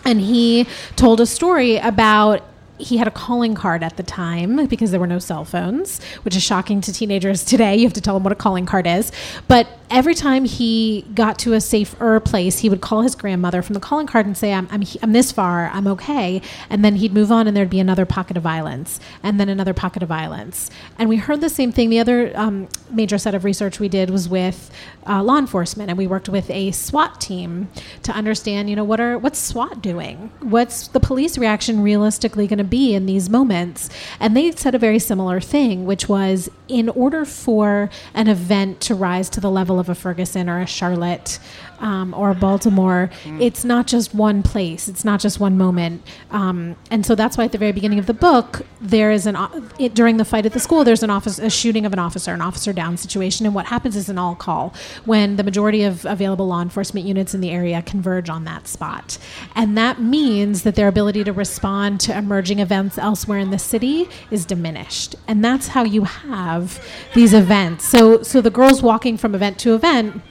[0.05, 2.43] And he told a story about
[2.79, 6.37] he had a calling card at the time because there were no cell phones, which
[6.37, 7.77] is shocking to teenagers today.
[7.77, 9.13] You have to tell them what a calling card is.
[9.47, 13.75] But every time he got to a safer place, he would call his grandmother from
[13.75, 16.43] the calling card and say, I'm, I'm, I'm this far, I'm okay.
[16.71, 19.75] And then he'd move on and there'd be another pocket of violence and then another
[19.75, 20.71] pocket of violence.
[20.99, 21.91] And we heard the same thing.
[21.91, 24.71] The other um, major set of research we did was with
[25.07, 27.69] uh, law enforcement, and we worked with a SWAT team
[28.03, 30.31] to understand, you know, what are what's SWAT doing?
[30.41, 33.91] What's the police reaction realistically going to be in these moments?
[34.21, 38.95] And they said a very similar thing, which was in order for an event to
[38.95, 41.39] rise to the level of a Ferguson or a Charlotte
[41.81, 43.11] um, or Baltimore,
[43.41, 46.03] it's not just one place, it's not just one moment.
[46.31, 49.37] Um, and so that's why at the very beginning of the book, there is an
[49.79, 52.33] it, during the fight at the school, there's an office a shooting of an officer,
[52.33, 56.05] an officer down situation, and what happens is an all call when the majority of
[56.05, 59.19] available law enforcement units in the area converge on that spot,
[59.55, 64.09] and that means that their ability to respond to emerging events elsewhere in the city
[64.31, 67.85] is diminished, and that's how you have these events.
[67.85, 70.23] So so the girls walking from event to event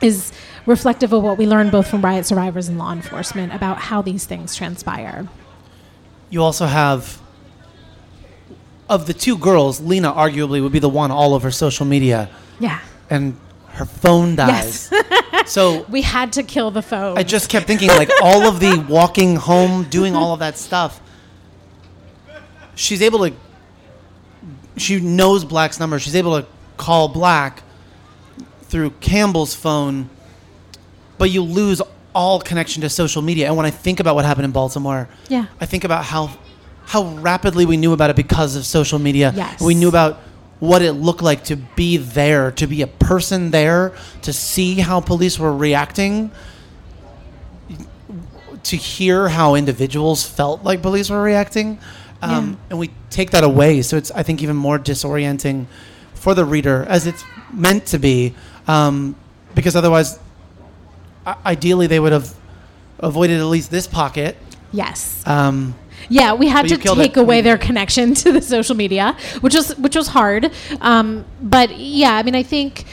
[0.00, 0.32] is
[0.68, 4.24] reflective of what we learned both from riot survivors and law enforcement about how these
[4.26, 5.26] things transpire.
[6.30, 7.20] You also have
[8.88, 12.80] of the two girls, Lena arguably would be the one all over social media, Yeah.
[13.10, 13.36] and
[13.72, 14.88] her phone dies.
[14.90, 15.50] Yes.
[15.52, 17.18] so We had to kill the phone.
[17.18, 21.00] I just kept thinking, like all of the walking home, doing all of that stuff.
[22.74, 23.34] She's able to.
[24.76, 25.98] She knows Black's number.
[25.98, 27.62] She's able to call Black
[28.62, 30.08] through Campbell's phone,
[31.18, 31.82] but you lose
[32.14, 33.46] all connection to social media.
[33.46, 35.46] And when I think about what happened in Baltimore, Yeah.
[35.60, 36.30] I think about how
[36.86, 39.30] how rapidly we knew about it because of social media.
[39.36, 39.60] Yes.
[39.60, 40.20] We knew about
[40.58, 44.98] what it looked like to be there, to be a person there, to see how
[45.00, 46.30] police were reacting,
[48.64, 51.78] to hear how individuals felt like police were reacting.
[52.22, 52.56] Um, Yeah.
[52.70, 53.82] And we take that away.
[53.82, 55.66] So it's, I think, even more disorienting
[56.14, 58.34] for the reader, as it's meant to be,
[58.66, 59.14] um,
[59.54, 60.18] because otherwise,
[61.44, 62.34] ideally, they would have
[62.98, 64.36] avoided at least this pocket.
[64.72, 65.22] yes.
[65.26, 65.74] Um,
[66.08, 67.20] Yeah, we had to take it.
[67.20, 70.50] away their connection to the social media, which was which was hard.
[70.80, 72.84] Um, but yeah, I mean, I think.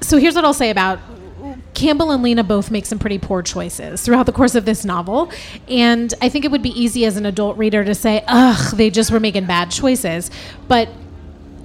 [0.00, 0.98] So here's what I'll say about
[1.74, 5.30] Campbell and Lena both make some pretty poor choices throughout the course of this novel,
[5.68, 8.90] and I think it would be easy as an adult reader to say, "Ugh, they
[8.90, 10.30] just were making bad choices,"
[10.68, 10.88] but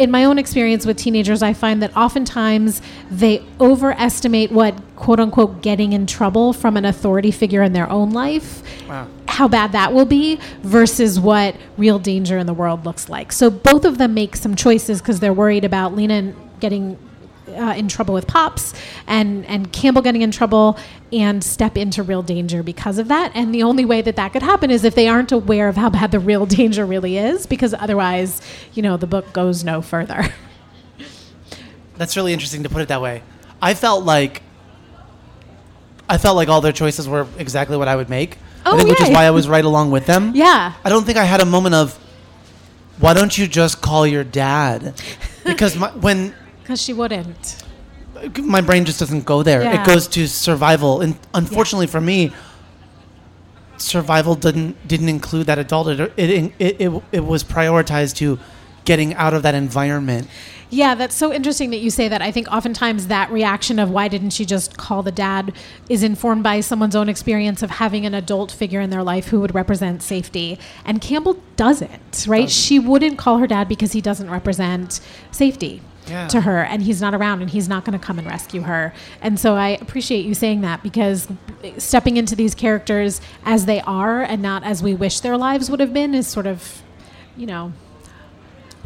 [0.02, 5.62] in my own experience with teenagers, I find that oftentimes they overestimate what quote unquote
[5.62, 8.64] getting in trouble from an authority figure in their own life.
[8.88, 9.08] Wow.
[9.28, 13.32] How bad that will be versus what real danger in the world looks like.
[13.32, 16.98] So both of them make some choices because they're worried about Lena getting
[17.56, 18.74] uh, in trouble with pops
[19.08, 20.78] and and Campbell getting in trouble
[21.12, 24.44] and step into real danger because of that and the only way that that could
[24.44, 27.74] happen is if they aren't aware of how bad the real danger really is because
[27.74, 28.42] otherwise
[28.74, 30.26] you know the book goes no further
[31.98, 33.22] That's really interesting to put it that way.
[33.62, 34.42] I felt like
[36.10, 38.38] I felt like all their choices were exactly what I would make.
[38.66, 40.32] I Oh, think, which is why I was right along with them.
[40.36, 41.96] yeah I don't think I had a moment of
[43.00, 45.00] why don't you just call your dad?
[45.44, 46.36] Because my, when
[46.72, 47.62] because she wouldn't
[48.38, 49.64] my brain just doesn't go there.
[49.64, 49.82] Yeah.
[49.82, 52.32] It goes to survival, and unfortunately for me,
[53.78, 55.88] survival didn't didn't include that adult.
[55.88, 58.40] It it, it it it was prioritized to
[58.86, 60.28] getting out of that environment.
[60.74, 62.22] Yeah, that's so interesting that you say that.
[62.22, 65.54] I think oftentimes that reaction of why didn't she just call the dad
[65.90, 69.42] is informed by someone's own experience of having an adult figure in their life who
[69.42, 70.58] would represent safety.
[70.86, 72.50] And Campbell doesn't, right?
[72.50, 75.82] She wouldn't call her dad because he doesn't represent safety.
[76.08, 76.28] Yeah.
[76.30, 78.92] To her, and he's not around, and he's not going to come and rescue her.
[79.22, 81.28] And so I appreciate you saying that because
[81.78, 85.80] stepping into these characters as they are and not as we wish their lives would
[85.80, 86.82] have been is sort of,
[87.38, 87.72] you know,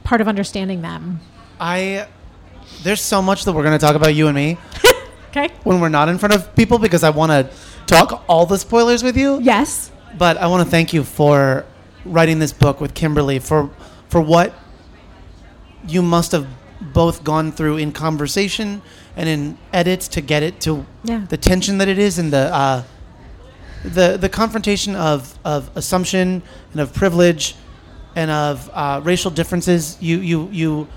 [0.03, 1.21] part of understanding them.
[1.59, 2.07] I
[2.83, 4.57] there's so much that we're going to talk about you and me
[5.29, 5.49] Okay.
[5.63, 7.49] when we're not in front of people because I want to
[7.87, 9.39] talk all the spoilers with you.
[9.41, 9.91] Yes.
[10.17, 11.65] But I want to thank you for
[12.03, 13.69] writing this book with Kimberly for
[14.09, 14.53] for what
[15.87, 16.47] you must have
[16.93, 18.81] both gone through in conversation
[19.15, 21.25] and in edits to get it to Yeah.
[21.29, 22.83] the tension that it is and the uh,
[23.83, 27.55] the the confrontation of of assumption and of privilege
[28.15, 29.97] and of uh, racial differences.
[30.01, 30.87] You you you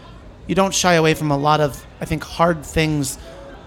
[0.46, 3.18] you don't shy away from a lot of I think hard things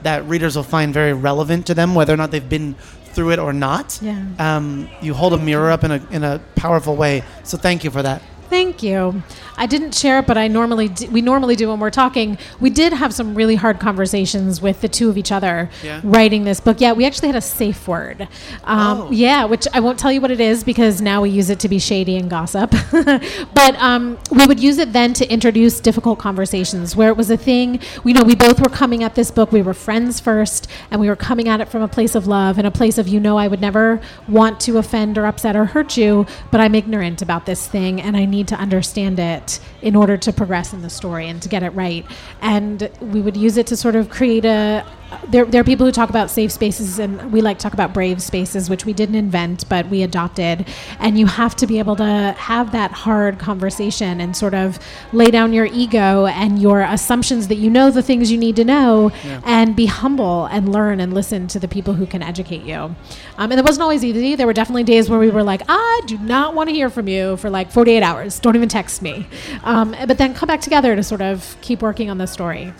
[0.03, 2.73] that readers will find very relevant to them, whether or not they've been
[3.13, 3.99] through it or not.
[4.01, 4.23] Yeah.
[4.39, 7.23] Um, you hold a mirror up in a in a powerful way.
[7.43, 8.21] So thank you for that.
[8.51, 9.23] Thank you.
[9.55, 12.37] I didn't share it, but I normally do, we normally do when we're talking.
[12.59, 16.01] We did have some really hard conversations with the two of each other Yeah.
[16.03, 16.81] writing this book.
[16.81, 18.27] Yeah, we actually had a safe word.
[18.65, 19.11] Um, Oh.
[19.11, 21.69] Yeah, which I won't tell you what it is because now we use it to
[21.69, 22.71] be shady and gossip.
[22.91, 27.37] but um, we would use it then to introduce difficult conversations where it was a
[27.37, 27.79] thing.
[28.03, 29.53] We know we both were coming at this book.
[29.53, 32.57] We were friends first, and we were coming at it from a place of love
[32.57, 35.65] and a place of you know I would never want to offend or upset or
[35.67, 39.95] hurt you, but I'm ignorant about this thing and I need to understand it in
[39.95, 42.05] order to progress in the story and to get it right.
[42.41, 44.85] And we would use it to sort of create a.
[45.27, 47.93] There, there are people who talk about safe spaces, and we like to talk about
[47.93, 50.67] brave spaces, which we didn't invent, but we adopted.
[50.99, 54.79] And you have to be able to have that hard conversation and sort of
[55.13, 58.63] lay down your ego and your assumptions that you know the things you need to
[58.63, 59.11] know,
[59.45, 62.95] and be humble and learn and listen to the people who can educate you.
[63.37, 64.35] Um, and it wasn't always easy.
[64.35, 67.07] There were definitely days where we were like, I do not want to hear from
[67.07, 68.39] you for like 48 hours.
[68.39, 69.27] Don't even text me.
[69.63, 72.73] Um, but then come back together to sort of keep working on the story.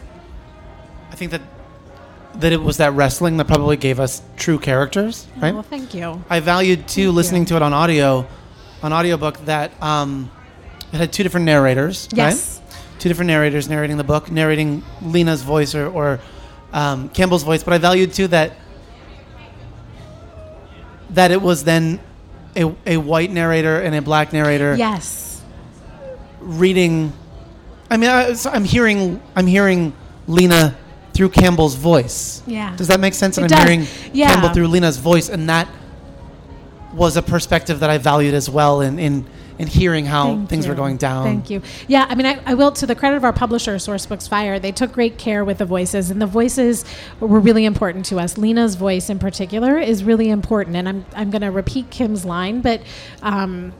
[1.11, 1.41] I think that
[2.35, 5.53] that it was that wrestling that probably gave us true characters, right?
[5.53, 6.23] Well, thank you.
[6.29, 7.47] I valued too Thank listening you.
[7.47, 8.27] to it on audio,
[8.81, 10.31] on audiobook that um,
[10.93, 12.59] it had two different narrators, Yes.
[12.59, 12.99] right?
[12.99, 16.19] Two different narrators narrating the book, narrating Lena's voice or, or
[16.71, 17.63] um, Campbell's voice.
[17.63, 18.53] But I valued too that
[21.11, 21.99] that it was then
[22.55, 25.41] a, a white narrator and a black narrator Yes.
[26.39, 27.11] reading.
[27.89, 29.93] I mean, I, I'm hearing I'm hearing
[30.27, 30.77] Lena
[31.13, 32.41] through Campbell's voice.
[32.47, 32.76] Yeah.
[32.76, 33.38] Does that make sense?
[33.38, 33.69] And It I'm does.
[33.69, 34.34] hearing Yeah.
[34.34, 35.67] Campbell through Lena's voice, and that
[36.93, 39.26] was a perspective that I valued as well in in,
[39.60, 40.71] in hearing how Thank things you.
[40.71, 41.24] were going down.
[41.24, 41.62] Thank you.
[41.88, 44.71] Yeah, I mean, I, I will, to the credit of our publisher, Sourcebooks Fire, they
[44.71, 46.84] took great care with the voices, and the voices
[47.19, 48.38] were really important to us.
[48.38, 52.62] Lena's voice, in particular, is really important, and I'm, I'm going to repeat Kim's line,
[52.62, 52.82] but
[53.21, 53.74] um,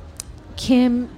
[0.56, 1.10] Kim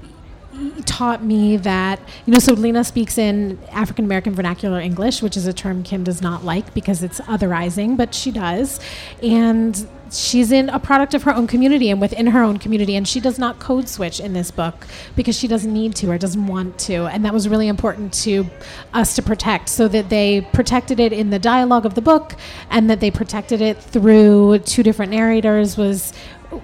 [0.85, 5.47] taught me that you know so Lena speaks in African American vernacular English which is
[5.47, 8.79] a term Kim does not like because it's otherizing but she does.
[9.21, 13.07] And she's in a product of her own community and within her own community and
[13.07, 14.85] she does not code switch in this book
[15.15, 17.07] because she doesn't need to or doesn't want to.
[17.07, 18.45] And that was really important to
[18.93, 22.35] us to protect so that they protected it in the dialogue of the book
[22.69, 26.13] and that they protected it through two different narrators was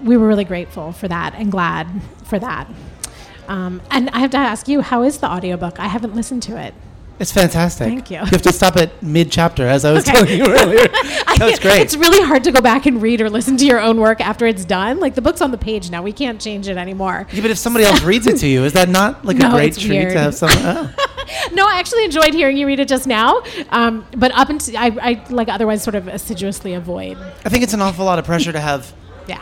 [0.04, 1.88] we were really grateful for that and glad
[2.26, 2.68] for that
[3.50, 5.80] um, and I have to ask you, how is the audiobook?
[5.80, 6.74] I haven't listened to it.
[7.20, 7.86] It's fantastic.
[7.88, 8.20] Thank you.
[8.20, 10.14] You have to stop at mid chapter, as I was Okay.
[10.14, 10.88] telling you earlier.
[11.38, 11.82] That's great.
[11.82, 14.48] It's really hard to go back and read or listen to your own work after
[14.48, 15.02] it's done.
[15.02, 16.02] Like the book's on the page now.
[16.02, 17.28] We can't change it anymore.
[17.34, 19.52] Yeah, but if somebody else reads it to you, is that not like No, a
[19.52, 20.14] great treat weird.
[20.14, 20.60] to have someone?
[20.64, 21.50] Oh.
[21.52, 23.42] no, I actually enjoyed hearing you read it just now.
[23.70, 27.18] Um, but up until I, I like otherwise sort of assiduously avoid.
[27.44, 28.94] I think it's an awful lot of pressure to have.
[29.28, 29.42] Yeah.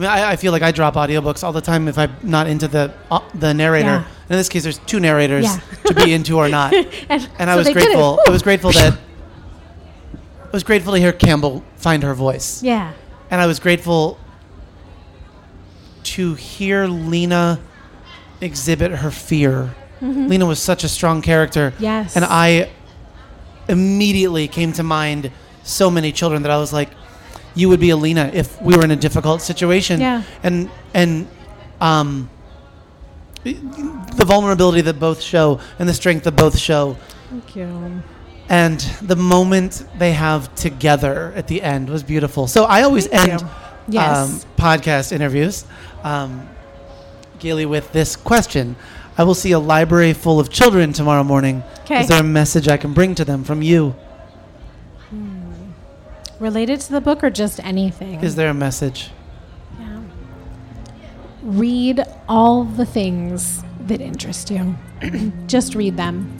[0.00, 2.46] I mean, I, I feel like I drop audiobooks all the time if I'm not
[2.46, 3.86] into the uh, the narrator.
[3.86, 4.04] Yeah.
[4.30, 5.58] In this case, there's two narrators Yeah.
[5.84, 6.72] to be into or not.
[7.10, 7.84] And, And I was they did it.
[7.86, 8.18] grateful.
[8.26, 12.92] I was grateful that I was grateful to hear Campbell find her voice, Yeah.
[13.30, 14.18] and I was grateful
[16.02, 17.60] to hear Lena
[18.40, 19.74] exhibit her fear.
[20.00, 21.72] Lena was such a strong character.
[21.72, 21.82] Mm-hmm.
[21.82, 22.16] Yes.
[22.16, 22.70] And I
[23.68, 25.30] immediately came to mind
[25.62, 26.88] so many children that I was like,
[27.54, 30.00] you would be Alina if we were in a difficult situation.
[30.00, 30.22] Yeah.
[30.42, 31.26] And and
[31.80, 32.28] um
[33.44, 36.96] the vulnerability that both show and the strength that both show
[37.30, 38.02] Thank you.
[38.48, 42.46] and the moment they have together at the end was beautiful.
[42.46, 43.44] So I always Thank end.
[43.88, 44.44] Yes.
[44.44, 45.64] um, podcast interviews,
[46.04, 46.48] um,
[47.38, 48.76] Gilly, with this question.
[49.18, 51.62] I will see a library full of children tomorrow morning.
[51.86, 52.02] 'Kay.
[52.02, 53.94] Is there a message I can bring to them from you?
[56.40, 58.20] Related to the book or just anything?
[58.20, 59.10] Is there a message?
[59.78, 60.00] Yeah.
[61.42, 64.74] Read all the things that interest you.
[65.46, 66.36] just read them.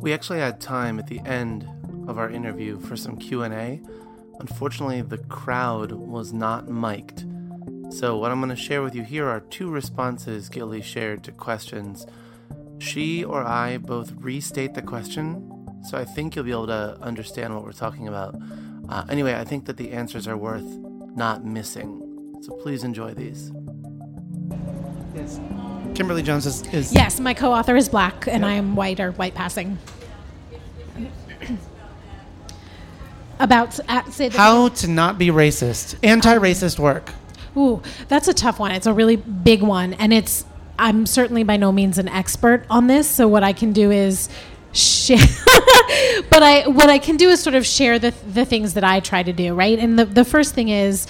[0.00, 1.68] We actually had time at the end
[2.08, 3.80] of our interview for some Q&A.
[4.40, 7.24] Unfortunately, the crowd was not mic'd.
[7.90, 11.30] So what I'm going to share with you here are two responses Gilly shared to
[11.30, 12.04] questions.
[12.78, 15.55] She or I both restate the question,
[15.86, 18.34] so I think you'll be able to understand what we're talking about.
[18.88, 20.64] Uh, anyway, I think that the answers are worth
[21.14, 22.02] not missing.
[22.42, 23.52] So please enjoy these.
[25.14, 25.40] Yes.
[25.94, 29.34] Kimberly Jones is, is Yes, my co-author is black and I am white or white
[29.34, 29.78] passing.
[33.38, 35.96] About uh, say the how to not be racist.
[36.02, 37.10] Anti-racist work.
[37.56, 38.72] Ooh, that's a tough one.
[38.72, 40.44] It's a really big one, and it's.
[40.78, 44.28] I'm certainly by no means an expert on this, so what I can do is
[44.76, 45.18] share.
[46.30, 49.00] but I, what I can do is sort of share the the things that I
[49.00, 49.78] try to do, right?
[49.78, 51.06] And the the first thing is.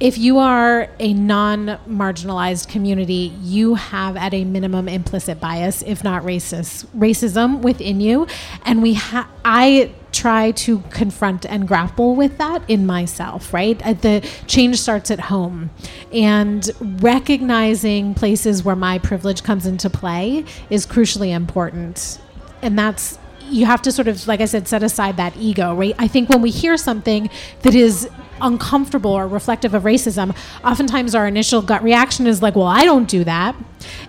[0.00, 6.22] If you are a non-marginalized community, you have at a minimum implicit bias, if not
[6.22, 8.28] racist racism within you,
[8.64, 13.84] and we ha- I try to confront and grapple with that in myself, right?
[13.84, 15.70] Uh, The change starts at home.
[16.12, 22.20] And recognizing places where my privilege comes into play is crucially important.
[22.62, 23.18] And that's,
[23.50, 25.94] you have to sort of, like I said, set aside that ego, right?
[25.98, 27.30] I think when we hear something
[27.62, 28.08] that is
[28.40, 33.08] uncomfortable or reflective of racism, oftentimes our initial gut reaction is like, well, I don't
[33.08, 33.56] do that.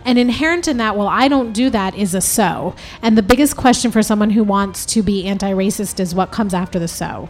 [0.05, 2.75] And inherent in that, well, I don't do that is a so.
[3.01, 6.53] And the biggest question for someone who wants to be anti racist is what comes
[6.53, 7.29] after the so.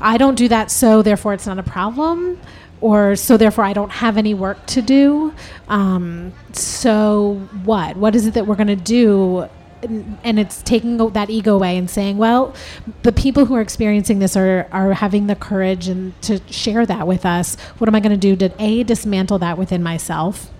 [0.00, 2.40] I don't do that, so therefore it's not a problem.
[2.80, 5.34] Or so therefore I don't have any work to do.
[5.68, 7.96] Um, so what?
[7.96, 9.48] What is it that we're going to do
[9.82, 12.54] and it's taking that ego away and saying, well,
[13.02, 17.06] the people who are experiencing this are, are having the courage and to share that
[17.06, 17.56] with us.
[17.78, 20.50] What am I going to do to a dismantle that within myself?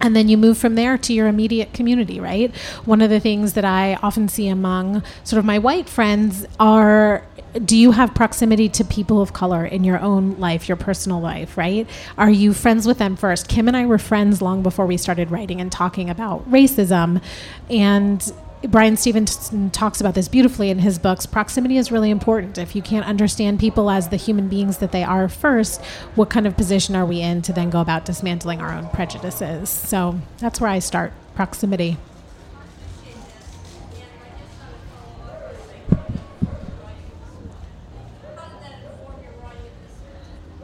[0.00, 2.54] And then you move from there to your immediate community, right?
[2.84, 7.24] One of the things that I often see among sort of my white friends are
[7.64, 11.56] do you have proximity to people of color in your own life, your personal life,
[11.58, 11.88] right?
[12.16, 13.46] Are you friends with them first?
[13.46, 17.22] Kim and I were friends long before we started writing and talking about racism.
[17.68, 18.32] And
[18.68, 21.26] Bryan Stevenson talks about this beautifully in his books.
[21.26, 22.58] Proximity is really important.
[22.58, 25.82] If you can't understand people as the human beings that they are first,
[26.14, 29.68] what kind of position are we in to then go about dismantling our own prejudices?
[29.68, 31.96] So that's where I start proximity.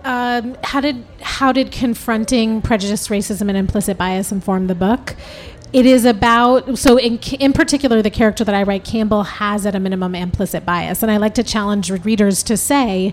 [0.04, 5.16] Um, how did how did confronting prejudice, racism, and implicit bias inform the book?
[5.72, 9.74] It is about so in in particular the character that I write, Campbell, has at
[9.74, 13.12] a minimum implicit bias, and I like to challenge readers to say,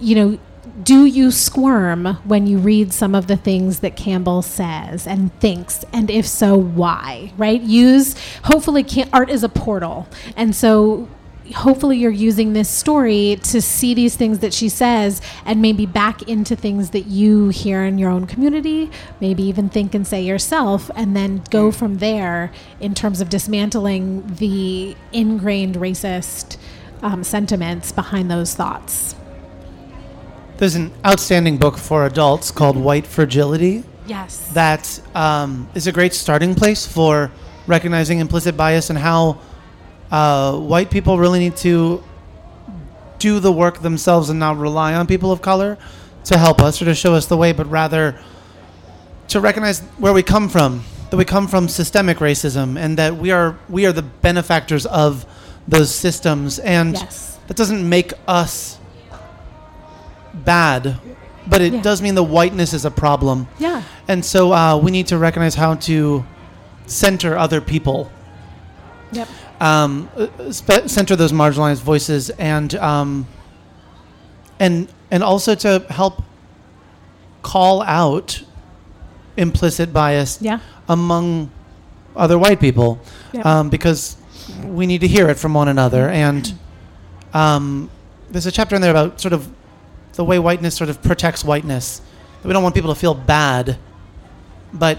[0.00, 0.38] you know.
[0.82, 5.84] Do you squirm when you read some of the things that Campbell says and thinks?
[5.92, 7.32] And if so, why?
[7.36, 7.60] Right?
[7.60, 10.06] Use, hopefully, art is a portal.
[10.36, 11.08] And so
[11.54, 16.22] hopefully you're using this story to see these things that she says and maybe back
[16.22, 18.90] into things that you hear in your own community
[19.20, 24.26] maybe even think and say yourself and then go from there in terms of dismantling
[24.36, 26.56] the ingrained racist
[27.02, 29.14] um, sentiments behind those thoughts.
[30.58, 33.84] There's an outstanding book for adults called White Fragility.
[34.06, 34.48] Yes.
[34.54, 37.30] That um, is a great starting place for
[37.66, 39.38] recognizing implicit bias and how
[40.10, 42.02] uh, white people really need to
[43.18, 45.78] do the work themselves and not rely on people of color
[46.24, 48.18] to help us or to show us the way, but rather
[49.28, 53.30] to recognize where we come from that we come from systemic racism and that we
[53.30, 55.24] are we are the benefactors of
[55.68, 57.38] those systems and Yes.
[57.48, 58.78] that doesn't make us
[60.34, 60.96] bad
[61.48, 61.82] but it Yeah.
[61.82, 63.82] does mean the whiteness is a problem Yeah.
[64.08, 66.24] and so uh, we need to recognize how to
[66.86, 68.10] center other people
[69.12, 69.28] Yep.
[69.60, 70.08] Um,
[70.50, 73.26] spe- center those marginalized voices and um,
[74.60, 76.22] and and also to help
[77.42, 78.42] call out
[79.36, 80.58] implicit bias Yeah.
[80.88, 81.50] among
[82.16, 82.98] other white people
[83.44, 84.16] um, because
[84.64, 86.08] we need to hear it from one another.
[86.08, 86.54] And
[87.34, 87.90] um,
[88.30, 89.48] there's a chapter in there about sort of
[90.14, 92.00] the way whiteness sort of protects whiteness.
[92.42, 93.78] We don't want people to feel bad
[94.72, 94.98] but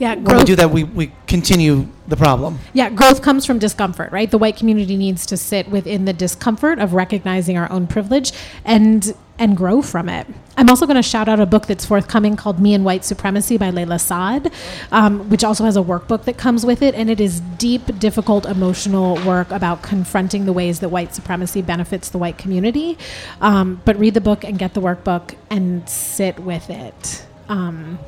[0.00, 0.14] Yeah.
[0.14, 2.88] when we Growth, do that we, we continue the problem yeah.
[2.90, 4.30] Growth comes from discomfort, right?
[4.30, 8.32] The white community needs to sit within the discomfort of recognizing our own privilege
[8.64, 10.26] and and grow from it.
[10.56, 13.56] I'm also going to shout out a book that's forthcoming called Me and White Supremacy
[13.56, 14.52] by Layla Saad,
[14.92, 16.94] um, which also has a workbook that comes with it.
[16.94, 22.10] And it is deep, difficult, emotional work about confronting the ways that white supremacy benefits
[22.10, 22.98] the white community.
[23.40, 27.24] Um, but read the book and get the workbook and sit with it.
[27.48, 27.98] Um,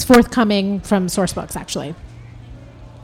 [0.00, 1.94] it's forthcoming from Sourcebooks, actually.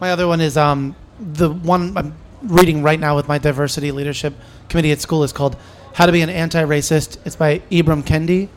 [0.00, 4.32] My other one is um, the one I'm reading right now with my diversity leadership
[4.70, 5.58] committee at school is called
[5.92, 7.18] How to Be an Anti-Racist.
[7.26, 8.48] It's by Ibram Kendi.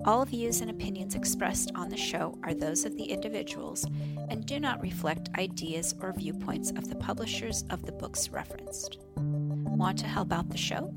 [0.04, 3.86] All views and opinions expressed on the show are those of the individuals
[4.30, 8.98] and do not reflect ideas or viewpoints of the publishers of the books referenced.
[9.16, 10.92] Want to help out the show?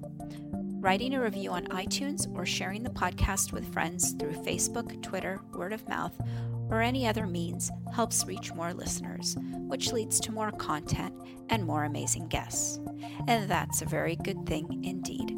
[0.81, 5.75] Writing a review on iTunes or sharing the podcast with friends through Facebook, Twitter, word
[5.75, 6.19] of mouth,
[6.71, 9.37] or any other means helps reach more listeners,
[9.69, 11.15] which leads to more content
[11.51, 12.81] and more amazing guests.
[13.29, 15.37] And that's a very good thing indeed.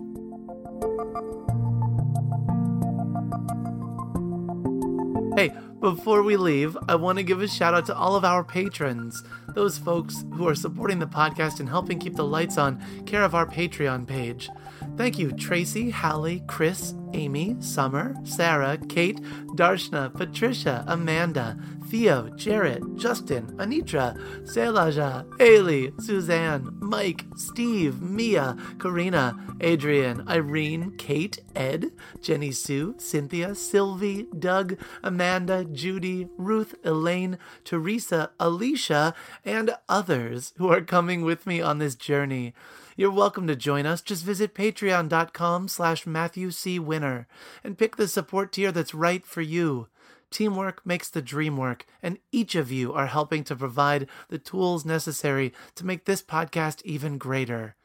[5.36, 8.42] Hey, before we leave, I want to give a shout out to all of our
[8.42, 13.22] patrons, those folks who are supporting the podcast and helping keep the lights on, care
[13.22, 14.48] of our Patreon page.
[14.96, 19.20] Thank you, Tracy, Hallie, Chris, Amy, Summer, Sarah, Kate,
[19.54, 30.26] Darshna, Patricia, Amanda, Theo, Jarrett, Justin, Anitra, Selaja, Ailey, Suzanne, Mike, Steve, Mia, Karina, Adrian,
[30.28, 31.92] Irene, Kate, Ed,
[32.22, 40.80] Jenny Sue, Cynthia, Sylvie, Doug, Amanda, Judy, Ruth, Elaine, Teresa, Alicia, and others who are
[40.80, 42.54] coming with me on this journey.
[42.98, 44.00] You're welcome to join us.
[44.00, 46.78] Just visit patreon.com slash Matthew C.
[46.78, 47.28] Winner
[47.62, 49.88] and pick the support tier that's right for you.
[50.30, 54.86] Teamwork makes the dream work, and each of you are helping to provide the tools
[54.86, 57.76] necessary to make this podcast even greater.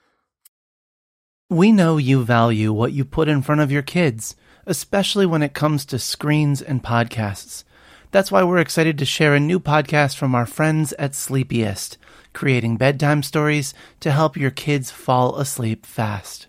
[1.49, 5.53] We know you value what you put in front of your kids, especially when it
[5.53, 7.65] comes to screens and podcasts.
[8.11, 11.97] That's why we're excited to share a new podcast from our friends at Sleepiest,
[12.33, 16.47] creating bedtime stories to help your kids fall asleep fast.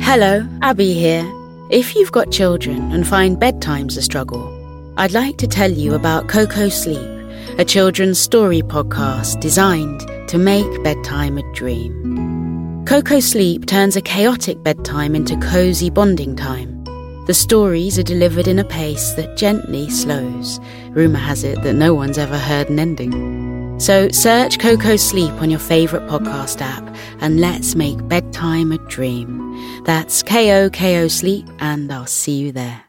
[0.00, 1.24] Hello, Abby here.
[1.70, 4.52] If you've got children and find bedtime's a struggle,
[4.96, 10.82] I'd like to tell you about Koko Sleep, a children's story podcast designed to make
[10.82, 12.84] bedtime a dream.
[12.86, 16.84] Koko Sleep turns a chaotic bedtime into cozy bonding time.
[17.26, 20.60] The stories are delivered in a pace that gently slows.
[20.90, 23.45] Rumour has it that no one's ever heard an ending.
[23.78, 29.84] So search Koko Sleep on your favourite podcast app and let's make bedtime a dream.
[29.84, 32.85] That's K O K O Sleep, and I'll see you there.